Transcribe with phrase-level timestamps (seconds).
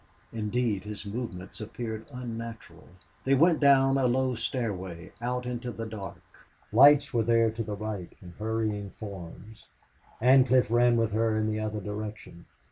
[0.33, 2.87] Indeed, his movements appeared unnatural.
[3.23, 6.23] They went down a low stairway, out into the dark.
[6.71, 9.67] Lights were there to the right, and hurrying forms.
[10.19, 12.45] Ancliffe ran with her in the other direction.